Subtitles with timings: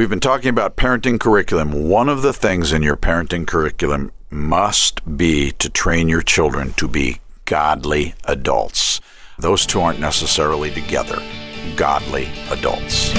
[0.00, 1.90] We've been talking about parenting curriculum.
[1.90, 6.88] One of the things in your parenting curriculum must be to train your children to
[6.88, 9.02] be godly adults.
[9.38, 11.22] Those two aren't necessarily together.
[11.76, 13.12] Godly adults.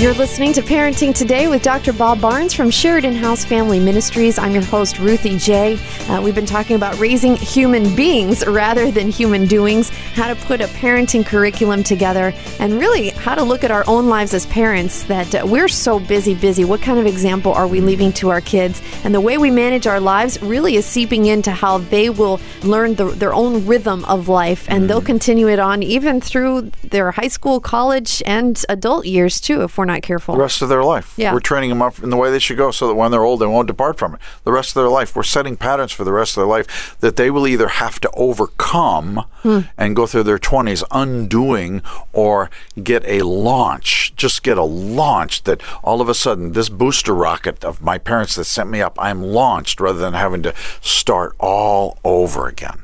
[0.00, 1.92] You're listening to Parenting Today with Dr.
[1.92, 4.38] Bob Barnes from Sheridan House Family Ministries.
[4.38, 5.78] I'm your host, Ruthie J.
[6.08, 10.62] Uh, we've been talking about raising human beings rather than human doings, how to put
[10.62, 15.02] a parenting curriculum together, and really how to look at our own lives as parents
[15.02, 16.64] that uh, we're so busy, busy.
[16.64, 18.80] What kind of example are we leaving to our kids?
[19.04, 22.94] And the way we manage our lives really is seeping into how they will learn
[22.94, 27.28] the, their own rhythm of life, and they'll continue it on even through their high
[27.28, 30.34] school, college, and adult years, too, if we're not careful.
[30.34, 31.14] The rest of their life.
[31.16, 31.32] Yeah.
[31.32, 33.40] We're training them up in the way they should go so that when they're old,
[33.40, 34.20] they won't depart from it.
[34.44, 35.14] The rest of their life.
[35.14, 38.10] We're setting patterns for the rest of their life that they will either have to
[38.12, 39.60] overcome hmm.
[39.76, 42.50] and go through their 20s undoing or
[42.82, 44.14] get a launch.
[44.16, 48.34] Just get a launch that all of a sudden, this booster rocket of my parents
[48.36, 52.82] that sent me up, I'm launched rather than having to start all over again.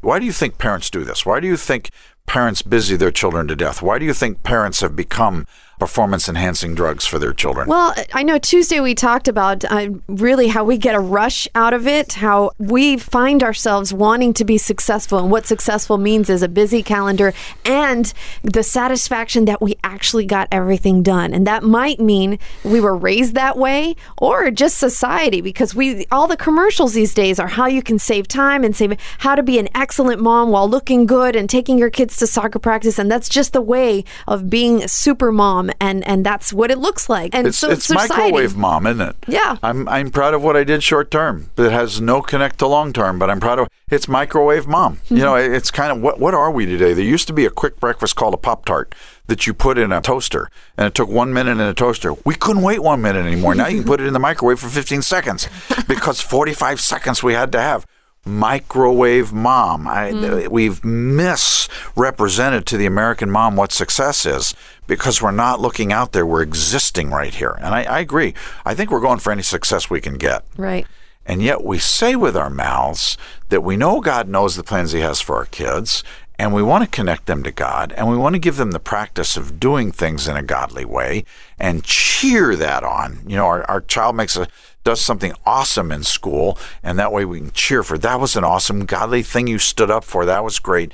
[0.00, 1.26] Why do you think parents do this?
[1.26, 1.90] Why do you think
[2.26, 3.82] parents busy their children to death?
[3.82, 5.46] Why do you think parents have become
[5.80, 7.68] performance enhancing drugs for their children?
[7.68, 11.74] Well, I know Tuesday we talked about uh, really how we get a rush out
[11.74, 16.42] of it, how we find ourselves wanting to be successful, and what successful means is
[16.42, 17.32] a busy calendar
[17.64, 21.32] and the satisfaction that we actually got everything done.
[21.32, 26.26] And that might mean we were raised that way or just society because we all
[26.26, 29.58] the commercials these days are how you can save time and save how to be
[29.58, 33.28] an excellent mom while looking good and taking your kids to soccer practice and that's
[33.28, 37.34] just the way of being super mom and and that's what it looks like.
[37.34, 39.16] And It's, so it's society, microwave mom, isn't it?
[39.28, 39.56] Yeah.
[39.62, 41.50] I'm I'm proud of what I did short term.
[41.56, 44.98] It has no connect to long term, but I'm proud of it's microwave mom.
[45.08, 45.54] You know, Mm-hmm.
[45.54, 46.92] it's kind of what what are we today?
[46.94, 48.94] There used to be a quick breakfast called a Pop Tart
[49.26, 52.14] that you put in a toaster and it took one minute in a toaster.
[52.24, 53.54] We couldn't wait one minute anymore.
[53.54, 55.48] Now you can put it in the microwave for 15 seconds
[55.88, 57.86] because 45 seconds we had to have.
[58.26, 59.88] Microwave mom.
[59.88, 64.54] I, We've misrepresented to the American mom what success is
[64.90, 66.26] because we're not looking out there.
[66.26, 67.56] We're existing right here.
[67.60, 68.34] And I, I agree.
[68.64, 70.44] I think we're going for any success we can get.
[70.56, 70.84] Right.
[71.24, 73.16] And yet we say with our mouths
[73.50, 76.02] that we know God knows the plans He has for our kids,
[76.40, 78.80] and we want to connect them to God, and we want to give them the
[78.80, 81.24] practice of doing things in a godly way
[81.56, 83.20] and cheer that on.
[83.28, 84.48] You know, our, our child makes a
[84.82, 88.42] does something awesome in school, and that way we can cheer for that was an
[88.42, 90.24] awesome godly thing you stood up for.
[90.24, 90.90] That was great.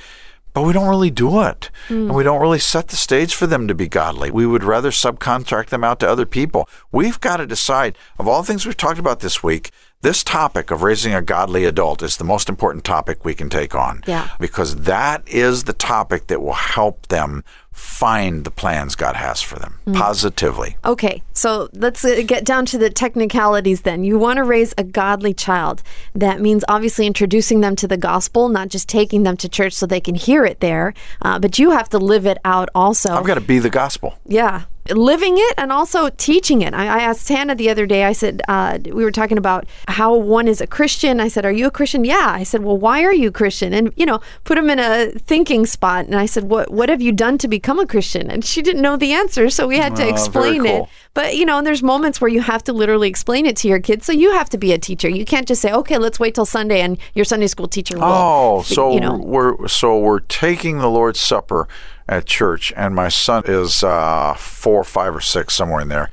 [0.56, 1.70] But we don't really do it.
[1.90, 2.16] And hmm.
[2.16, 4.30] we don't really set the stage for them to be godly.
[4.30, 6.66] We would rather subcontract them out to other people.
[6.90, 9.70] We've got to decide, of all the things we've talked about this week,
[10.02, 13.74] this topic of raising a godly adult is the most important topic we can take
[13.74, 14.02] on.
[14.06, 14.30] Yeah.
[14.38, 17.42] Because that is the topic that will help them
[17.72, 20.76] find the plans God has for them positively.
[20.84, 24.02] Okay, so let's uh, get down to the technicalities then.
[24.02, 25.82] You want to raise a godly child.
[26.14, 29.86] That means obviously introducing them to the gospel, not just taking them to church so
[29.86, 33.10] they can hear it there, uh, but you have to live it out also.
[33.14, 34.18] I've got to be the gospel.
[34.24, 34.62] Yeah.
[34.90, 36.74] Living it and also teaching it.
[36.74, 40.14] I, I asked Hannah the other day, I said, uh, we were talking about how
[40.14, 41.20] one is a Christian.
[41.20, 42.04] I said, Are you a Christian?
[42.04, 42.26] Yeah.
[42.34, 43.72] I said, Well, why are you Christian?
[43.72, 46.06] And, you know, put him in a thinking spot.
[46.06, 48.30] And I said, What, what have you done to become a Christian?
[48.30, 49.50] And she didn't know the answer.
[49.50, 50.84] So we had to Oh, explain cool.
[50.84, 50.88] it.
[51.14, 53.80] But, you know, and there's moments where you have to literally explain it to your
[53.80, 54.04] kids.
[54.06, 55.08] So you have to be a teacher.
[55.08, 58.04] You can't just say, Okay, let's wait till Sunday and your Sunday school teacher will.
[58.04, 59.16] Oh, so you know.
[59.16, 61.66] we're so we're taking the Lord's Supper
[62.08, 66.10] at church, and my son is uh, four, five, or six, somewhere in there.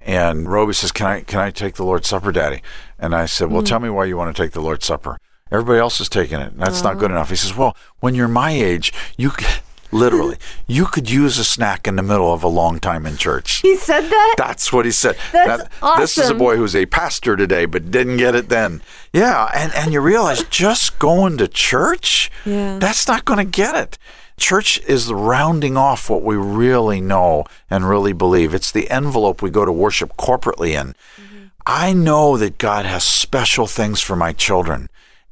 [0.00, 2.62] And Roby says, "Can I can I take the Lord's Supper, Daddy?"
[2.98, 3.66] And I said, "Well, Mm.
[3.66, 5.18] tell me why you want to take the Lord's Supper.
[5.50, 6.52] Everybody else is taking it.
[6.52, 7.00] and That's not Uh-huh.
[7.00, 9.46] good enough." He says, "Well, when you're my age, you c-
[9.90, 13.60] literally you could use a snack in the middle of a long time in church."
[13.62, 14.34] he said that?
[14.36, 15.16] That's what he said.
[15.32, 16.00] That's awesome.
[16.02, 18.82] This is a boy who's a pastor today, but didn't get it then.
[19.12, 22.78] Yeah, and, and you realize just going to church, Yeah.
[22.78, 23.96] that's not going to get it.
[24.36, 28.54] Church is the rounding off what we really know and really believe.
[28.54, 30.94] It's the envelope we go to worship corporately in.
[31.16, 31.44] Mm-hmm.
[31.66, 34.88] I know that God has special things for my children.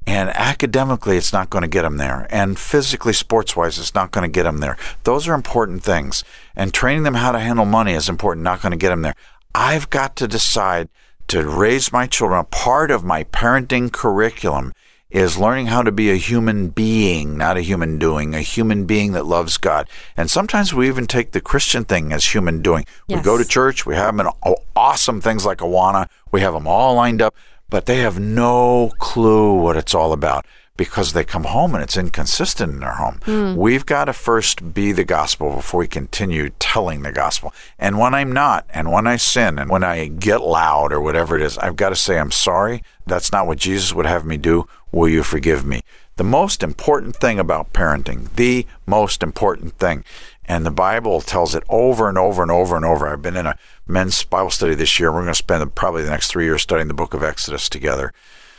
[0.07, 2.27] And academically, it's not going to get them there.
[2.29, 4.77] And physically, sports wise, it's not going to get them there.
[5.05, 6.25] Those are important things.
[6.57, 9.15] And training them how to handle money is important, not going to get them there.
[9.55, 10.89] I've got to decide
[11.29, 12.41] to raise my children.
[12.41, 14.73] A part of my parenting curriculum
[15.13, 19.13] is learning how to be a human being, not a human doing, a human being
[19.13, 19.89] that loves God.
[20.17, 22.87] And sometimes we even take the Christian thing as human doing.
[23.09, 26.67] We go to church, we have them in awesome things like Awana, we have them
[26.67, 27.35] all lined up,
[27.69, 31.97] but they have no clue what it's all about because they come home and it's
[31.97, 33.21] inconsistent in their home.
[33.25, 33.55] Hmm.
[33.55, 37.53] We've got to first be the gospel before we continue telling the gospel.
[37.79, 41.37] And when I'm not, and when I sin, and when I get loud or whatever
[41.37, 42.83] it is, I've got to say, I'm sorry.
[43.07, 44.67] That's not what Jesus would have me do.
[44.93, 45.81] Will you forgive me?
[46.17, 50.05] The most important thing about parenting, the most important thing,
[50.45, 53.09] and the Bible tells it over and over and over and over.
[53.09, 53.57] I've been in a
[53.87, 55.11] men's Bible study this year.
[55.11, 58.13] We're going to spend probably the next three years studying the book of Exodus together.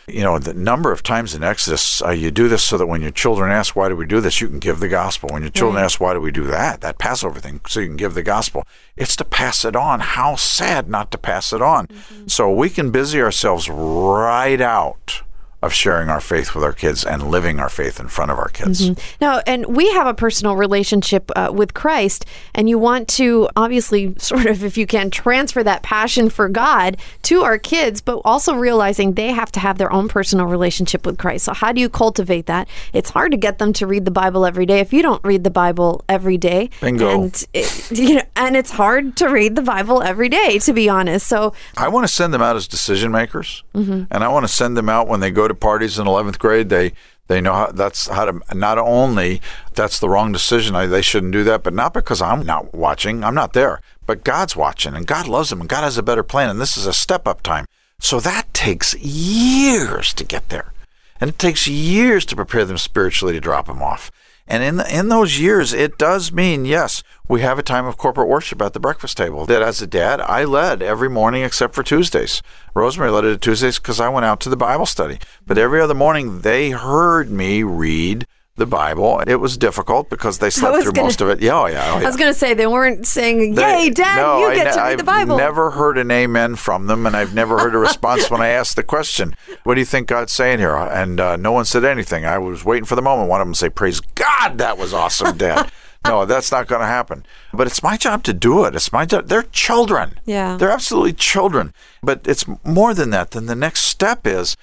[0.08, 3.02] You know, the number of times in Exodus, uh, you do this so that when
[3.02, 4.42] your children ask, why do we do this?
[4.42, 5.30] You can give the gospel.
[5.32, 5.86] When your children Right.
[5.86, 6.82] ask, why do we do that?
[6.82, 8.66] That Passover thing, so you can give the gospel.
[8.98, 10.00] It's to pass it on.
[10.02, 11.88] How sad not to pass it on.
[12.28, 15.22] So we can busy ourselves right out
[15.64, 18.50] of sharing our faith with our kids and living our faith in front of our
[18.50, 18.92] kids.
[19.22, 24.14] Now, and we have a personal relationship uh, with Christ, and you want to obviously,
[24.18, 28.56] sort of, if you can, transfer that passion for God to our kids, but also
[28.56, 31.46] realizing they have to have their own personal relationship with Christ.
[31.46, 32.68] So, how do you cultivate that?
[32.92, 35.46] It's hard to get them to read the Bible every day if you don't read
[35.46, 36.72] the Bible every day.
[36.82, 37.24] Bingo.
[37.24, 40.90] And it, you know, and it's hard to read the Bible every day, to be
[40.90, 41.26] honest.
[41.26, 43.64] So, I want to send them out as decision makers,
[44.12, 46.70] and I want to send them out when they go to parties in 11th grade.
[46.70, 46.94] They
[47.28, 49.42] they know how that's how to not only
[49.74, 50.76] that's the wrong decision.
[50.76, 53.24] I, they shouldn't do that, but not because I'm not watching.
[53.24, 56.24] I'm not there, but God's watching, and God loves them, and God has a better
[56.24, 57.66] plan, and this is a step up time.
[58.00, 60.74] So that takes years to get there,
[61.22, 64.12] and it takes years to prepare them spiritually to drop them off.
[64.46, 67.98] And in the, in those years, it does mean yes, we have a time of
[67.98, 69.46] corporate worship at the breakfast table.
[69.46, 72.42] That as a dad, I led every morning except for Tuesdays.
[72.74, 75.20] Rosemary led it Tuesdays because I went out to the Bible study.
[75.46, 79.20] But every other morning, they heard me read the Bible.
[79.26, 81.42] It was difficult because they slept through gonna- most of it.
[81.42, 84.18] Yeah, oh, yeah, oh, I was going to say they weren't saying, They- "Yay, Dad,
[84.18, 87.08] no, you get ne- to read I've the Bible." never heard an amen from them,
[87.08, 90.08] and I've never heard a response when I asked the question, "What do you think
[90.08, 92.26] God's saying here?" And uh, no one said anything.
[92.26, 93.28] I was waiting for the moment.
[93.30, 95.72] One of them say, "Praise God, that was awesome, Dad."
[96.06, 97.26] no, that's not going to happen.
[97.54, 98.76] But it's my job to do it.
[98.76, 99.30] It's my job.
[99.30, 100.20] They're children.
[100.26, 100.58] Yeah.
[100.58, 101.74] they're absolutely children.
[102.04, 103.32] But it's more than that.
[103.32, 104.56] Then the next step is.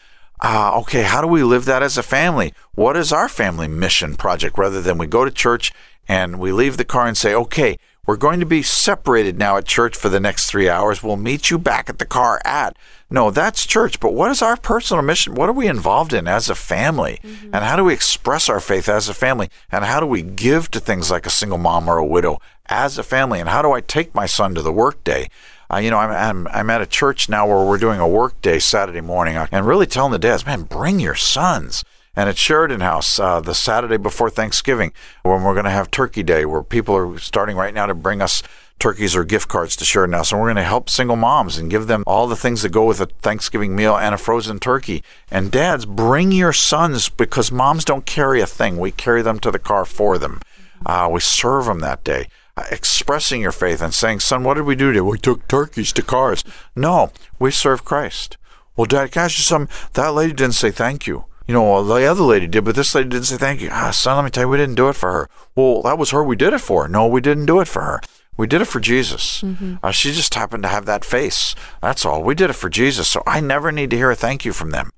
[0.42, 2.54] Uh, okay, how do we live that as a family?
[2.74, 5.72] What is our family mission project rather than we go to church
[6.08, 9.66] and we leave the car and say, okay, we're going to be separated now at
[9.66, 11.02] church for the next three hours.
[11.02, 12.74] We'll meet you back at the car at.
[13.10, 14.00] No, that's church.
[14.00, 15.34] But what is our personal mission?
[15.34, 17.20] What are we involved in as a family?
[17.52, 19.50] And how do we express our faith as a family?
[19.70, 22.96] And how do we give to things like a single mom or a widow as
[22.96, 23.38] a family?
[23.38, 25.28] And how do I take my son to the workday?
[25.72, 28.40] Uh, you know, I'm, I'm I'm at a church now where we're doing a work
[28.42, 31.84] day Saturday morning, uh, and really telling the dads, man, bring your sons.
[32.16, 36.24] And at Sheridan House, uh, the Saturday before Thanksgiving, when we're going to have Turkey
[36.24, 38.42] Day, where people are starting right now to bring us
[38.80, 41.70] turkeys or gift cards to Sheridan House, and we're going to help single moms and
[41.70, 45.04] give them all the things that go with a Thanksgiving meal and a frozen turkey.
[45.30, 49.52] And dads, bring your sons because moms don't carry a thing; we carry them to
[49.52, 50.40] the car for them.
[50.84, 52.26] Uh, we serve them that day
[52.70, 55.00] expressing your faith and saying, Son, what did we do today?
[55.00, 56.44] We took turkeys to cars.
[56.76, 58.36] No, we serve Christ.
[58.76, 59.74] Well, Dad, can I ask you something?
[59.94, 61.24] That lady didn't say thank you.
[61.46, 63.68] You know, well, the other lady did, but this lady didn't say thank you.
[63.72, 65.28] Ah, son, let me tell you, we didn't do it for her.
[65.56, 66.86] Well, that was her we did it for.
[66.86, 68.00] No, we didn't do it for her.
[68.36, 69.42] We did it for Jesus.
[69.82, 71.54] Uh, she just happened to have that face.
[71.82, 72.22] That's all.
[72.22, 73.08] We did it for Jesus.
[73.08, 74.90] So I never need to hear a thank you from them.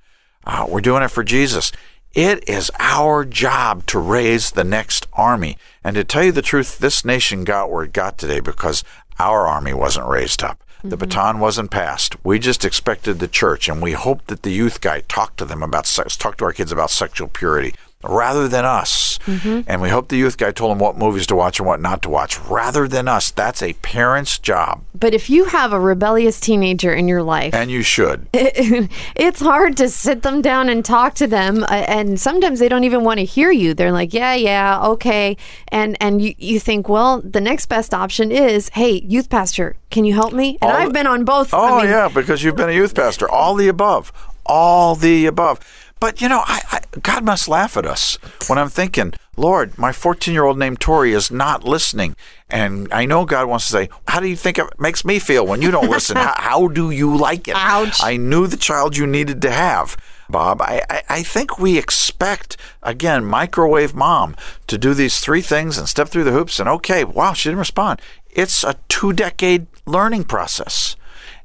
[0.44, 1.72] Uh, we're doing it for Jesus.
[2.14, 5.56] It is our job to raise the next army.
[5.82, 8.84] And to tell you the truth, this nation got where it got today because
[9.18, 10.62] our army wasn't raised up.
[10.82, 10.98] The mm-hmm.
[10.98, 12.16] baton wasn't passed.
[12.24, 15.62] We just expected the church, and we hoped that the youth guy talked to them
[15.62, 19.18] about sex, talked to our kids about sexual purity rather than us.
[19.26, 22.02] And we hope the youth guy told them what movies to watch and what not
[22.02, 23.30] to watch rather than us.
[23.30, 27.70] That's a parent's job, but if you have a rebellious teenager in your life, and
[27.70, 28.26] you should.
[28.34, 32.82] it's hard to sit them down and talk to them uh, and sometimes they don't
[32.84, 35.36] even want to hear you they're like yeah yeah okay
[35.68, 40.04] and and you, you think well the next best option is hey youth pastor can
[40.04, 42.56] you help me and All- i've been on both Oh I mean, yeah, because you've
[42.56, 43.28] been a youth pastor.
[43.28, 44.12] All the above,
[44.46, 45.60] all the above.
[46.02, 48.18] But you know, I, I, God must laugh at us
[48.48, 52.16] when I'm thinking, Lord, my 14 year old named Tori is not listening,
[52.50, 55.46] and I know God wants to say, How do you think it makes me feel
[55.46, 56.16] when you don't listen?
[56.16, 57.54] how, how do you like it?
[57.56, 58.00] Ouch.
[58.02, 59.96] I knew the child you needed to have.
[60.28, 64.34] Bob, I, I, I think we expect, again, microwave mom
[64.66, 67.60] to do these three things and step through the hoops and okay, wow, she didn't
[67.60, 68.02] respond.
[68.28, 70.96] It's a two decade learning process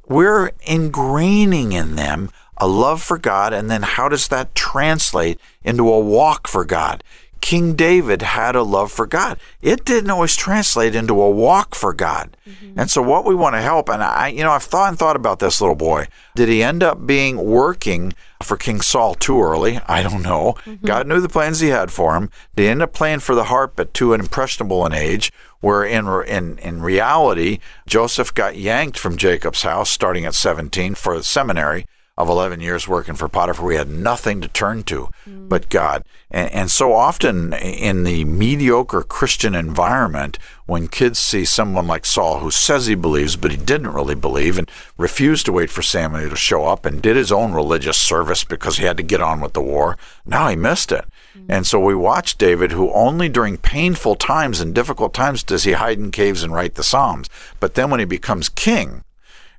[0.08, 5.92] we're ingraining in them a love for God, and then how does that translate into
[5.92, 7.04] a walk for God?
[7.48, 9.40] King David had a love for God.
[9.62, 12.36] It didn't always translate into a walk for God.
[12.46, 12.80] Mm-hmm.
[12.80, 15.16] And so, what we want to help, and I, you know, I've thought and thought
[15.16, 16.08] about this little boy.
[16.36, 19.80] Did he end up being working for King Saul too early?
[19.88, 20.56] I don't know.
[20.66, 20.86] Mm-hmm.
[20.86, 22.30] God knew the plans he had for him.
[22.56, 25.32] Did he end up playing for the harp at too impressionable an age?
[25.60, 31.18] Where in, in, in reality, Joseph got yanked from Jacob's house starting at 17 for
[31.18, 31.88] the seminary
[32.18, 35.48] of 11 years working for Potiphar, we had nothing to turn to mm.
[35.48, 36.04] but God.
[36.32, 42.40] And, and, so often in the mediocre Christian environment, when kids see someone like Saul
[42.40, 46.30] who says he believes, but he didn't really believe and refused to wait for Samuel
[46.30, 49.40] to show up and did his own religious service because he had to get on
[49.40, 49.96] with the war,
[50.26, 51.06] now he missed it.
[51.38, 51.46] Mm.
[51.50, 55.74] And so we watch David, who only during painful times and difficult times does he
[55.74, 57.30] hide in caves and write the Psalms.
[57.60, 59.04] But then when he becomes king,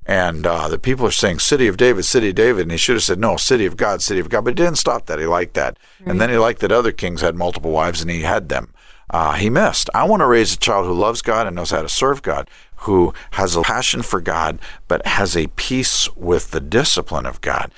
[0.05, 2.63] and uh, the people are saying, City of David, City of David.
[2.63, 4.43] And he should have said, No, City of God, City of God.
[4.43, 5.19] But he didn't stop that.
[5.19, 5.77] He liked that.
[5.99, 6.11] Right.
[6.11, 8.73] And then he liked that other kings had multiple wives and he had them.
[9.11, 9.89] Uh, he missed.
[9.93, 12.49] I want to raise a child who loves God and knows how to serve God,
[12.77, 17.71] who has a passion for God, but has a peace with the discipline of God.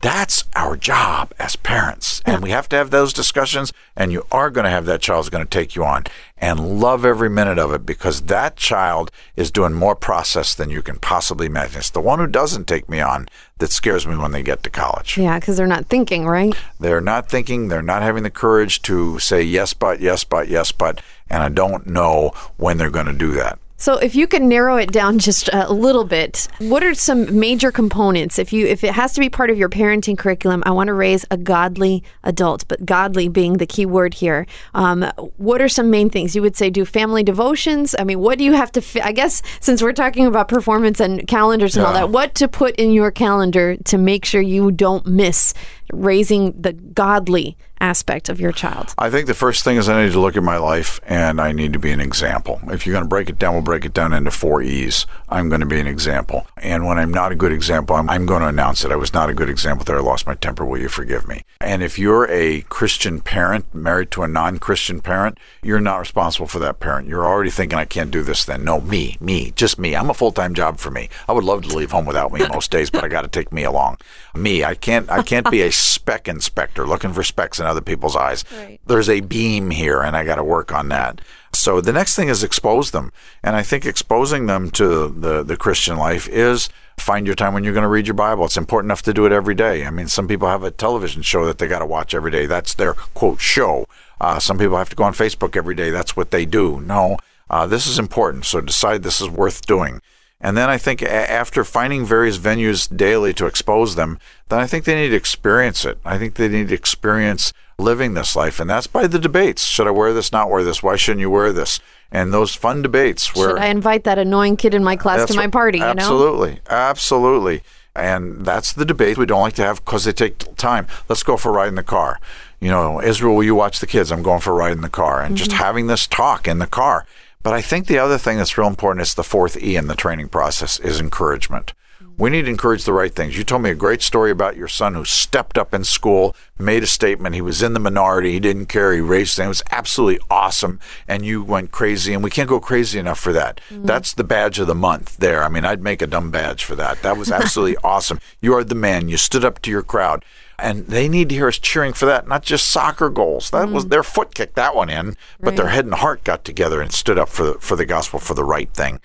[0.00, 2.22] That's our job as parents.
[2.24, 5.28] And we have to have those discussions, and you are going to have that child's
[5.28, 6.04] going to take you on
[6.36, 10.82] and love every minute of it because that child is doing more process than you
[10.82, 11.78] can possibly imagine.
[11.78, 13.28] It's the one who doesn't take me on
[13.58, 15.18] that scares me when they get to college.
[15.18, 16.54] Yeah, because they're not thinking, right?
[16.78, 20.70] They're not thinking, they're not having the courage to say yes, but, yes, but, yes,
[20.70, 23.58] but, and I don't know when they're going to do that.
[23.80, 27.70] So, if you could narrow it down just a little bit, what are some major
[27.70, 28.38] components?
[28.38, 30.94] If you if it has to be part of your parenting curriculum, I want to
[30.94, 34.46] raise a godly adult, but godly being the key word here.
[34.74, 35.04] Um,
[35.36, 36.70] what are some main things you would say?
[36.70, 37.94] Do family devotions?
[37.98, 38.82] I mean, what do you have to?
[38.82, 41.88] Fi- I guess since we're talking about performance and calendars and yeah.
[41.88, 45.54] all that, what to put in your calendar to make sure you don't miss
[45.92, 48.94] raising the godly aspect of your child?
[48.98, 51.52] I think the first thing is I need to look at my life and I
[51.52, 52.60] need to be an example.
[52.68, 55.06] If you're going to break it down, we'll break it down into four E's.
[55.28, 56.46] I'm going to be an example.
[56.56, 58.92] And when I'm not a good example, I'm, I'm going to announce it.
[58.92, 59.98] I was not a good example there.
[59.98, 60.64] I lost my temper.
[60.64, 61.42] Will you forgive me?
[61.60, 66.46] And if you're a Christian parent married to a non Christian parent, you're not responsible
[66.46, 67.08] for that parent.
[67.08, 68.64] You're already thinking, I can't do this then.
[68.64, 69.94] No, me, me, just me.
[69.94, 71.08] I'm a full time job for me.
[71.28, 73.52] I would love to leave home without me most days, but I got to take
[73.52, 73.98] me along.
[74.34, 78.16] Me, I can't, I can't be a speck inspector looking for specks in other people's
[78.16, 78.44] eyes.
[78.56, 78.80] Right.
[78.86, 81.20] There's a beam here, and I got to work on that.
[81.54, 83.12] So the next thing is expose them.
[83.42, 87.64] And I think exposing them to the, the Christian life is find your time when
[87.64, 88.44] you're going to read your Bible.
[88.44, 89.84] It's important enough to do it every day.
[89.84, 92.46] I mean, some people have a television show that they got to watch every day.
[92.46, 93.86] That's their quote show.
[94.20, 95.90] Uh, some people have to go on Facebook every day.
[95.90, 96.80] That's what they do.
[96.80, 97.18] No,
[97.50, 98.44] uh, this is important.
[98.44, 100.00] So decide this is worth doing.
[100.40, 104.18] And then I think after finding various venues daily to expose them,
[104.48, 105.98] then I think they need to experience it.
[106.04, 108.60] I think they need to experience living this life.
[108.60, 109.64] And that's by the debates.
[109.64, 110.82] Should I wear this, not wear this?
[110.82, 111.80] Why shouldn't you wear this?
[112.12, 113.50] And those fun debates where.
[113.50, 115.80] Should I invite that annoying kid in my class to my party?
[115.80, 116.52] absolutely.
[116.52, 116.60] Know?
[116.70, 117.62] Absolutely.
[117.96, 120.86] And that's the debate we don't like to have because they take time.
[121.08, 122.20] Let's go for a ride in the car.
[122.60, 124.12] You know, Israel, will you watch the kids?
[124.12, 125.20] I'm going for a ride in the car.
[125.20, 125.36] And mm-hmm.
[125.36, 127.06] just having this talk in the car
[127.42, 129.94] but I think the other thing that's real important is the fourth E in the
[129.94, 131.72] training process is encouragement.
[132.18, 133.38] We need to encourage the right things.
[133.38, 136.82] You told me a great story about your son who stepped up in school, made
[136.82, 137.36] a statement.
[137.36, 138.32] He was in the minority.
[138.32, 138.92] He didn't care.
[138.92, 139.44] He raised it.
[139.44, 140.80] It was absolutely awesome.
[141.06, 142.12] And you went crazy.
[142.12, 143.60] And we can't go crazy enough for that.
[143.70, 143.84] Mm-hmm.
[143.84, 145.44] That's the badge of the month there.
[145.44, 147.02] I mean, I'd make a dumb badge for that.
[147.02, 148.18] That was absolutely awesome.
[148.40, 149.08] You are the man.
[149.08, 150.24] You stood up to your crowd
[150.58, 153.50] and they need to hear us cheering for that, not just soccer goals.
[153.50, 153.72] That mm.
[153.72, 155.56] was their foot kicked that one in, but right.
[155.56, 158.34] their head and heart got together and stood up for the, for the gospel for
[158.34, 159.00] the right thing.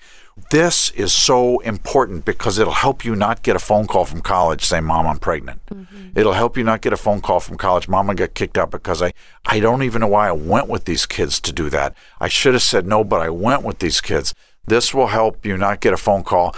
[0.50, 4.64] This is so important because it'll help you not get a phone call from college
[4.64, 5.64] saying, Mom, I'm pregnant.
[5.66, 6.18] Mm-hmm.
[6.18, 8.70] It'll help you not get a phone call from college, Mom, I got kicked out
[8.70, 9.12] because I,
[9.46, 11.96] I don't even know why I went with these kids to do that.
[12.20, 14.34] I should have said no, but I went with these kids.
[14.66, 16.54] This will help you not get a phone call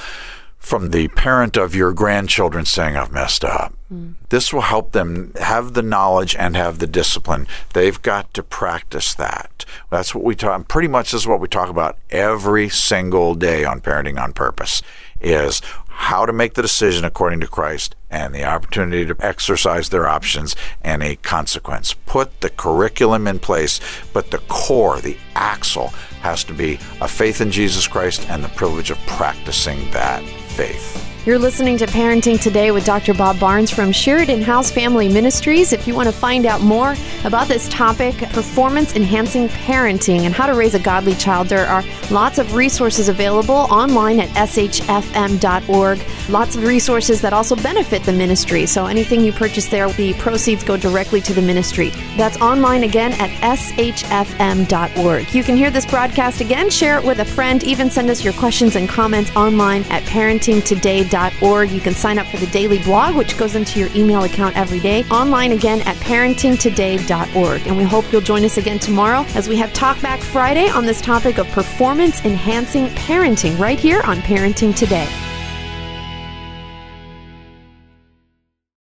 [0.67, 3.73] from the parent of your grandchildren saying, I've messed up.
[3.89, 4.15] Mm.
[4.31, 7.47] This will help them have the knowledge and have the discipline.
[7.73, 9.65] They've got to practice that.
[9.93, 13.65] That's what we talk, pretty much this is what we talk about every single day
[13.65, 14.83] on Parenting on Purpose
[15.21, 20.09] is how to make the decision according to Christ and the opportunity to exercise their
[20.09, 21.95] options and a consequence.
[21.95, 23.79] Put the curriculum in place,
[24.13, 25.91] but the core, the axle,
[26.23, 30.25] has to be a faith in Jesus Christ and the privilege of practicing that
[30.57, 31.06] faith.
[31.27, 33.13] You're listening to Parenting Today with Dr.
[33.13, 35.73] Bob Barnes from Sheridan House Family Ministries.
[35.73, 40.47] If you want to find out more about this topic, performance enhancing parenting and how
[40.47, 46.01] to raise a godly child, there are lots of resources available online at shfm.org.
[46.29, 48.65] Lots of resources that also benefit the ministry.
[48.65, 51.89] So anything you purchase there, the proceeds go directly to the ministry.
[52.17, 55.35] That's online again at shfm.org.
[55.35, 58.35] You can hear this broadcast again, share it with a friend, even send us your
[58.35, 61.71] questions and comments online at parentingtoday.com parentingtoday.org.
[61.71, 64.81] You can sign up for the daily blog, which goes into your email account every
[64.81, 65.05] day.
[65.05, 67.67] Online again at parentingtoday.org.
[67.67, 70.87] And we hope you'll join us again tomorrow as we have Talk Back Friday on
[70.87, 75.26] this topic of performance enhancing parenting right here on Parenting Today.